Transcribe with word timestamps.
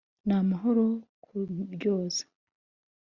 ni 0.27 0.33
amahano 0.39 0.85
kuryoza 1.23 2.23